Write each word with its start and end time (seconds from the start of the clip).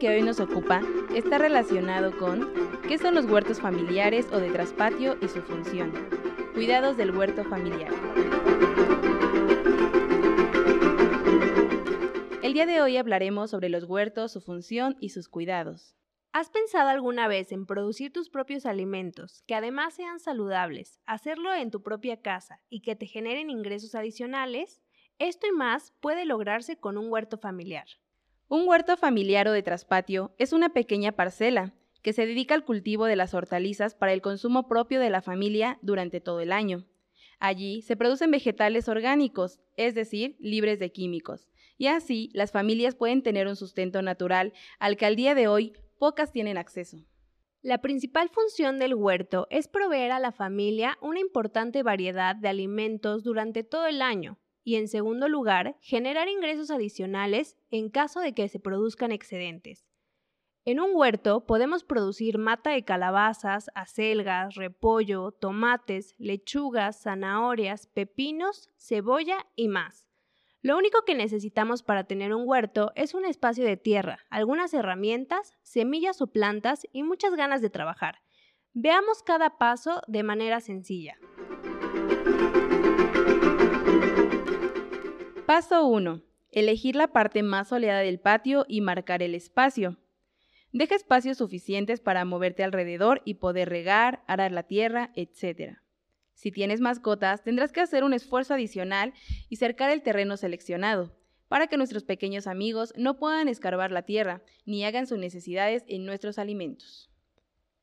Que 0.00 0.08
hoy 0.08 0.22
nos 0.22 0.40
ocupa 0.40 0.80
está 1.14 1.36
relacionado 1.36 2.16
con 2.16 2.80
qué 2.88 2.96
son 2.96 3.14
los 3.14 3.26
huertos 3.26 3.60
familiares 3.60 4.26
o 4.32 4.38
de 4.40 4.50
traspatio 4.50 5.18
y 5.20 5.28
su 5.28 5.42
función. 5.42 5.92
Cuidados 6.54 6.96
del 6.96 7.14
huerto 7.14 7.44
familiar. 7.44 7.92
El 12.42 12.54
día 12.54 12.64
de 12.64 12.80
hoy 12.80 12.96
hablaremos 12.96 13.50
sobre 13.50 13.68
los 13.68 13.84
huertos, 13.84 14.32
su 14.32 14.40
función 14.40 14.96
y 15.00 15.10
sus 15.10 15.28
cuidados. 15.28 15.94
¿Has 16.32 16.48
pensado 16.48 16.88
alguna 16.88 17.28
vez 17.28 17.52
en 17.52 17.66
producir 17.66 18.10
tus 18.10 18.30
propios 18.30 18.64
alimentos, 18.64 19.44
que 19.46 19.54
además 19.54 19.92
sean 19.92 20.18
saludables, 20.18 20.98
hacerlo 21.04 21.52
en 21.52 21.70
tu 21.70 21.82
propia 21.82 22.22
casa 22.22 22.62
y 22.70 22.80
que 22.80 22.96
te 22.96 23.04
generen 23.04 23.50
ingresos 23.50 23.94
adicionales? 23.94 24.80
Esto 25.18 25.46
y 25.46 25.52
más 25.52 25.92
puede 26.00 26.24
lograrse 26.24 26.78
con 26.78 26.96
un 26.96 27.12
huerto 27.12 27.36
familiar. 27.36 27.86
Un 28.52 28.66
huerto 28.66 28.96
familiar 28.96 29.46
o 29.46 29.52
de 29.52 29.62
traspatio 29.62 30.34
es 30.36 30.52
una 30.52 30.70
pequeña 30.70 31.12
parcela 31.12 31.72
que 32.02 32.12
se 32.12 32.26
dedica 32.26 32.56
al 32.56 32.64
cultivo 32.64 33.04
de 33.04 33.14
las 33.14 33.32
hortalizas 33.32 33.94
para 33.94 34.12
el 34.12 34.22
consumo 34.22 34.66
propio 34.66 34.98
de 34.98 35.08
la 35.08 35.22
familia 35.22 35.78
durante 35.82 36.20
todo 36.20 36.40
el 36.40 36.50
año. 36.50 36.84
Allí 37.38 37.80
se 37.82 37.96
producen 37.96 38.32
vegetales 38.32 38.88
orgánicos, 38.88 39.60
es 39.76 39.94
decir, 39.94 40.34
libres 40.40 40.80
de 40.80 40.90
químicos, 40.90 41.46
y 41.78 41.86
así 41.86 42.28
las 42.32 42.50
familias 42.50 42.96
pueden 42.96 43.22
tener 43.22 43.46
un 43.46 43.54
sustento 43.54 44.02
natural 44.02 44.52
al 44.80 44.96
que 44.96 45.06
al 45.06 45.14
día 45.14 45.36
de 45.36 45.46
hoy 45.46 45.74
pocas 46.00 46.32
tienen 46.32 46.58
acceso. 46.58 47.04
La 47.62 47.80
principal 47.80 48.30
función 48.30 48.80
del 48.80 48.96
huerto 48.96 49.46
es 49.50 49.68
proveer 49.68 50.10
a 50.10 50.18
la 50.18 50.32
familia 50.32 50.98
una 51.00 51.20
importante 51.20 51.84
variedad 51.84 52.34
de 52.34 52.48
alimentos 52.48 53.22
durante 53.22 53.62
todo 53.62 53.86
el 53.86 54.02
año, 54.02 54.39
y 54.64 54.76
en 54.76 54.88
segundo 54.88 55.28
lugar, 55.28 55.76
generar 55.80 56.28
ingresos 56.28 56.70
adicionales 56.70 57.56
en 57.70 57.90
caso 57.90 58.20
de 58.20 58.34
que 58.34 58.48
se 58.48 58.60
produzcan 58.60 59.12
excedentes. 59.12 59.86
En 60.66 60.78
un 60.78 60.90
huerto 60.92 61.46
podemos 61.46 61.84
producir 61.84 62.36
mata 62.36 62.70
de 62.70 62.84
calabazas, 62.84 63.70
acelgas, 63.74 64.54
repollo, 64.56 65.32
tomates, 65.32 66.14
lechugas, 66.18 67.02
zanahorias, 67.02 67.86
pepinos, 67.86 68.68
cebolla 68.76 69.46
y 69.56 69.68
más. 69.68 70.06
Lo 70.62 70.76
único 70.76 71.06
que 71.06 71.14
necesitamos 71.14 71.82
para 71.82 72.04
tener 72.04 72.34
un 72.34 72.46
huerto 72.46 72.92
es 72.94 73.14
un 73.14 73.24
espacio 73.24 73.64
de 73.64 73.78
tierra, 73.78 74.18
algunas 74.28 74.74
herramientas, 74.74 75.54
semillas 75.62 76.20
o 76.20 76.26
plantas 76.26 76.86
y 76.92 77.02
muchas 77.02 77.34
ganas 77.34 77.62
de 77.62 77.70
trabajar. 77.70 78.16
Veamos 78.74 79.22
cada 79.22 79.56
paso 79.56 80.02
de 80.06 80.22
manera 80.22 80.60
sencilla. 80.60 81.16
Paso 85.50 85.84
1. 85.84 86.22
Elegir 86.52 86.94
la 86.94 87.08
parte 87.08 87.42
más 87.42 87.70
soleada 87.70 88.02
del 88.02 88.20
patio 88.20 88.66
y 88.68 88.82
marcar 88.82 89.20
el 89.20 89.34
espacio. 89.34 89.98
Deja 90.70 90.94
espacios 90.94 91.38
suficientes 91.38 91.98
para 91.98 92.24
moverte 92.24 92.62
alrededor 92.62 93.20
y 93.24 93.34
poder 93.34 93.68
regar, 93.68 94.22
arar 94.28 94.52
la 94.52 94.62
tierra, 94.62 95.10
etc. 95.16 95.78
Si 96.34 96.52
tienes 96.52 96.80
mascotas, 96.80 97.42
tendrás 97.42 97.72
que 97.72 97.80
hacer 97.80 98.04
un 98.04 98.12
esfuerzo 98.12 98.54
adicional 98.54 99.12
y 99.48 99.56
cercar 99.56 99.90
el 99.90 100.02
terreno 100.02 100.36
seleccionado, 100.36 101.16
para 101.48 101.66
que 101.66 101.76
nuestros 101.76 102.04
pequeños 102.04 102.46
amigos 102.46 102.94
no 102.96 103.16
puedan 103.18 103.48
escarbar 103.48 103.90
la 103.90 104.02
tierra 104.02 104.44
ni 104.66 104.84
hagan 104.84 105.08
sus 105.08 105.18
necesidades 105.18 105.82
en 105.88 106.06
nuestros 106.06 106.38
alimentos. 106.38 107.10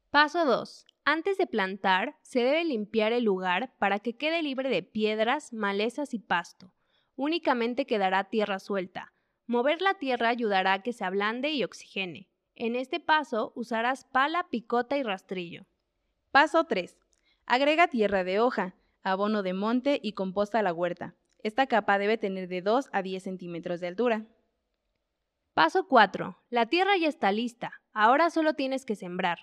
Paso 0.10 0.46
2. 0.46 0.86
Antes 1.04 1.38
de 1.38 1.48
plantar, 1.48 2.16
se 2.22 2.46
debe 2.46 2.64
limpiar 2.64 3.12
el 3.12 3.26
lugar 3.26 3.74
para 3.78 4.00
que 4.00 4.16
quede 4.16 4.42
libre 4.42 4.70
de 4.70 4.84
piedras, 4.84 5.52
malezas 5.52 6.14
y 6.14 6.20
pasto 6.20 6.72
únicamente 7.18 7.86
quedará 7.86 8.24
tierra 8.30 8.60
suelta. 8.60 9.12
Mover 9.46 9.82
la 9.82 9.96
tierra 9.96 10.30
ayudará 10.30 10.74
a 10.74 10.84
que 10.84 10.94
se 10.94 11.04
ablande 11.04 11.50
y 11.52 11.66
oxigene. 11.66 12.30
En 12.56 12.76
este 12.76 13.02
paso 13.02 13.52
usarás 13.56 14.06
pala, 14.06 14.48
picota 14.50 14.98
y 14.98 15.04
rastrillo. 15.04 15.66
Paso 16.32 16.64
3. 16.64 16.98
Agrega 17.46 17.88
tierra 17.88 18.24
de 18.24 18.40
hoja, 18.40 18.76
abono 19.04 19.44
de 19.44 19.54
monte 19.54 20.00
y 20.02 20.14
composta 20.14 20.60
a 20.60 20.64
la 20.64 20.74
huerta. 20.74 21.16
Esta 21.44 21.68
capa 21.68 21.98
debe 21.98 22.18
tener 22.18 22.48
de 22.48 22.62
2 22.62 22.90
a 22.92 23.02
10 23.02 23.24
centímetros 23.24 23.80
de 23.80 23.88
altura. 23.88 24.26
Paso 25.54 25.88
4. 25.88 26.38
La 26.50 26.66
tierra 26.68 26.98
ya 26.98 27.08
está 27.08 27.32
lista. 27.32 27.82
Ahora 27.94 28.30
solo 28.30 28.54
tienes 28.54 28.86
que 28.86 28.96
sembrar. 28.96 29.40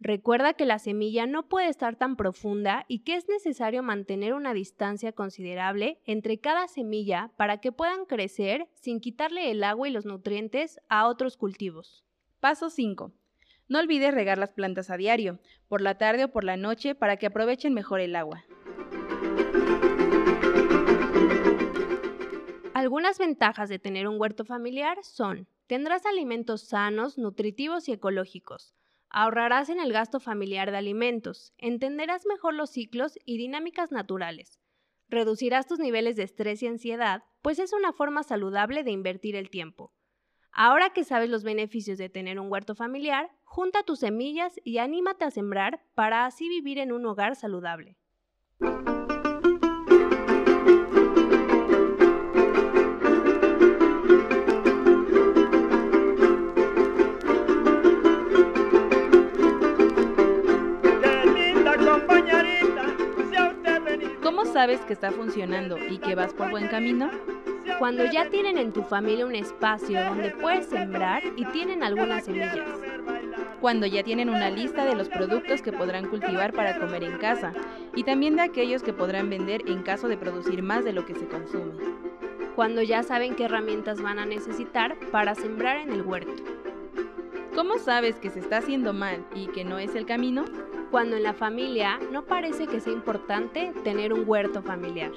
Recuerda 0.00 0.54
que 0.54 0.66
la 0.66 0.78
semilla 0.78 1.26
no 1.26 1.48
puede 1.48 1.68
estar 1.68 1.96
tan 1.96 2.16
profunda 2.16 2.84
y 2.88 3.00
que 3.00 3.14
es 3.14 3.28
necesario 3.28 3.82
mantener 3.82 4.34
una 4.34 4.52
distancia 4.52 5.12
considerable 5.12 6.00
entre 6.04 6.38
cada 6.38 6.68
semilla 6.68 7.30
para 7.36 7.58
que 7.58 7.72
puedan 7.72 8.04
crecer 8.04 8.68
sin 8.74 9.00
quitarle 9.00 9.50
el 9.50 9.64
agua 9.64 9.88
y 9.88 9.92
los 9.92 10.04
nutrientes 10.04 10.80
a 10.88 11.06
otros 11.06 11.36
cultivos. 11.36 12.04
Paso 12.40 12.70
5. 12.70 13.12
No 13.68 13.78
olvides 13.78 14.12
regar 14.12 14.36
las 14.36 14.52
plantas 14.52 14.90
a 14.90 14.96
diario, 14.96 15.38
por 15.68 15.80
la 15.80 15.96
tarde 15.96 16.24
o 16.24 16.32
por 16.32 16.44
la 16.44 16.58
noche, 16.58 16.94
para 16.94 17.16
que 17.16 17.26
aprovechen 17.26 17.72
mejor 17.72 18.00
el 18.00 18.14
agua. 18.14 18.44
Algunas 22.74 23.18
ventajas 23.18 23.70
de 23.70 23.78
tener 23.78 24.06
un 24.06 24.20
huerto 24.20 24.44
familiar 24.44 24.98
son, 25.02 25.48
tendrás 25.66 26.04
alimentos 26.04 26.68
sanos, 26.68 27.16
nutritivos 27.16 27.88
y 27.88 27.92
ecológicos, 27.92 28.74
Ahorrarás 29.16 29.68
en 29.68 29.78
el 29.78 29.92
gasto 29.92 30.18
familiar 30.18 30.72
de 30.72 30.76
alimentos, 30.76 31.52
entenderás 31.58 32.26
mejor 32.26 32.52
los 32.52 32.70
ciclos 32.70 33.16
y 33.24 33.38
dinámicas 33.38 33.92
naturales. 33.92 34.58
Reducirás 35.08 35.68
tus 35.68 35.78
niveles 35.78 36.16
de 36.16 36.24
estrés 36.24 36.60
y 36.64 36.66
ansiedad, 36.66 37.22
pues 37.40 37.60
es 37.60 37.72
una 37.72 37.92
forma 37.92 38.24
saludable 38.24 38.82
de 38.82 38.90
invertir 38.90 39.36
el 39.36 39.50
tiempo. 39.50 39.92
Ahora 40.50 40.90
que 40.90 41.04
sabes 41.04 41.30
los 41.30 41.44
beneficios 41.44 41.96
de 41.96 42.08
tener 42.08 42.40
un 42.40 42.50
huerto 42.50 42.74
familiar, 42.74 43.30
junta 43.44 43.84
tus 43.84 44.00
semillas 44.00 44.54
y 44.64 44.78
anímate 44.78 45.24
a 45.24 45.30
sembrar 45.30 45.84
para 45.94 46.26
así 46.26 46.48
vivir 46.48 46.80
en 46.80 46.90
un 46.90 47.06
hogar 47.06 47.36
saludable. 47.36 47.96
Sabes 64.64 64.80
que 64.86 64.94
está 64.94 65.10
funcionando 65.10 65.76
y 65.76 65.98
que 65.98 66.14
vas 66.14 66.32
por 66.32 66.50
buen 66.50 66.68
camino? 66.68 67.10
Cuando 67.78 68.06
ya 68.06 68.30
tienen 68.30 68.56
en 68.56 68.72
tu 68.72 68.82
familia 68.82 69.26
un 69.26 69.34
espacio 69.34 70.02
donde 70.02 70.30
puedes 70.30 70.64
sembrar 70.68 71.22
y 71.36 71.44
tienen 71.44 71.82
algunas 71.82 72.24
semillas. 72.24 72.66
Cuando 73.60 73.84
ya 73.84 74.02
tienen 74.02 74.30
una 74.30 74.48
lista 74.48 74.86
de 74.86 74.94
los 74.94 75.10
productos 75.10 75.60
que 75.60 75.70
podrán 75.70 76.08
cultivar 76.08 76.54
para 76.54 76.80
comer 76.80 77.04
en 77.04 77.18
casa 77.18 77.52
y 77.94 78.04
también 78.04 78.36
de 78.36 78.40
aquellos 78.40 78.82
que 78.82 78.94
podrán 78.94 79.28
vender 79.28 79.68
en 79.68 79.82
caso 79.82 80.08
de 80.08 80.16
producir 80.16 80.62
más 80.62 80.82
de 80.82 80.94
lo 80.94 81.04
que 81.04 81.14
se 81.14 81.28
consume. 81.28 81.74
Cuando 82.56 82.80
ya 82.80 83.02
saben 83.02 83.34
qué 83.34 83.44
herramientas 83.44 84.00
van 84.00 84.18
a 84.18 84.24
necesitar 84.24 84.96
para 85.12 85.34
sembrar 85.34 85.76
en 85.76 85.92
el 85.92 86.00
huerto. 86.00 86.42
¿Cómo 87.54 87.76
sabes 87.76 88.16
que 88.16 88.30
se 88.30 88.40
está 88.40 88.56
haciendo 88.56 88.94
mal 88.94 89.26
y 89.34 89.48
que 89.48 89.62
no 89.62 89.78
es 89.78 89.94
el 89.94 90.06
camino? 90.06 90.46
Cuando 90.94 91.16
en 91.16 91.24
la 91.24 91.34
familia 91.34 91.98
no 92.12 92.24
parece 92.24 92.68
que 92.68 92.78
sea 92.78 92.92
importante 92.92 93.72
tener 93.82 94.12
un 94.12 94.22
huerto 94.28 94.62
familiar. 94.62 95.10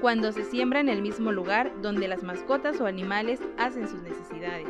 Cuando 0.00 0.32
se 0.32 0.42
siembra 0.42 0.80
en 0.80 0.88
el 0.88 1.02
mismo 1.02 1.30
lugar 1.30 1.70
donde 1.80 2.08
las 2.08 2.24
mascotas 2.24 2.80
o 2.80 2.86
animales 2.86 3.38
hacen 3.56 3.86
sus 3.86 4.02
necesidades. 4.02 4.66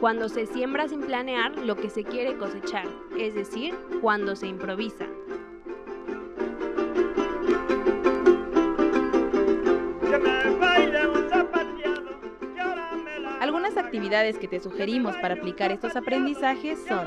Cuando 0.00 0.30
se 0.30 0.46
siembra 0.46 0.88
sin 0.88 1.02
planear 1.02 1.58
lo 1.58 1.76
que 1.76 1.90
se 1.90 2.04
quiere 2.04 2.38
cosechar, 2.38 2.86
es 3.18 3.34
decir, 3.34 3.74
cuando 4.00 4.34
se 4.34 4.46
improvisa. 4.46 5.04
Algunas 13.42 13.76
actividades 13.76 14.38
que 14.38 14.48
te 14.48 14.58
sugerimos 14.58 15.14
para 15.18 15.34
aplicar 15.34 15.70
estos 15.70 15.96
aprendizajes 15.96 16.82
son 16.88 17.06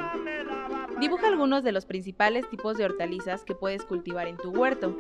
Dibuja 1.02 1.30
algunos 1.30 1.64
de 1.64 1.72
los 1.72 1.88
principales 1.88 2.48
tipos 2.48 2.78
de 2.78 2.86
hortalizas 2.86 3.44
que 3.44 3.56
puedes 3.56 3.84
cultivar 3.86 4.28
en 4.28 4.38
tu 4.38 4.52
huerto. 4.52 4.96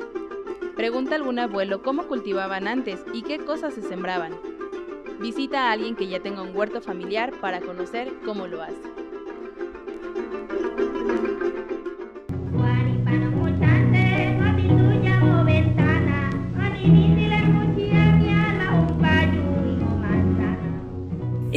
Pregunta 0.75 1.11
a 1.11 1.17
algún 1.17 1.37
abuelo 1.37 1.83
cómo 1.83 2.07
cultivaban 2.07 2.67
antes 2.67 3.05
y 3.13 3.21
qué 3.21 3.37
cosas 3.37 3.75
se 3.75 3.83
sembraban. 3.83 4.33
Visita 5.19 5.67
a 5.67 5.71
alguien 5.73 5.95
que 5.95 6.07
ya 6.07 6.19
tenga 6.19 6.41
un 6.41 6.57
huerto 6.57 6.81
familiar 6.81 7.31
para 7.39 7.61
conocer 7.61 8.11
cómo 8.25 8.47
lo 8.47 8.63
hace. 8.63 9.00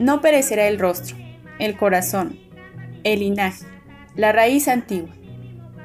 No 0.00 0.22
perecerá 0.22 0.66
el 0.66 0.78
rostro, 0.78 1.14
el 1.58 1.76
corazón, 1.76 2.38
el 3.04 3.20
linaje, 3.20 3.66
la 4.16 4.32
raíz 4.32 4.66
antigua. 4.66 5.10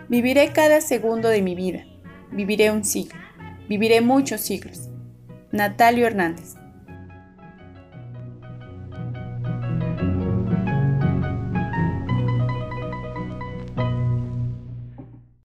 Viviré 0.07 0.53
cada 0.53 0.79
segundo 0.79 1.27
de 1.27 1.41
mi 1.41 1.53
vida. 1.53 1.83
Viviré 2.31 2.71
un 2.71 2.85
siglo. 2.85 3.19
Viviré 3.67 3.99
muchos 3.99 4.39
siglos. 4.39 4.89
Natalio 5.51 6.07
Hernández. 6.07 6.54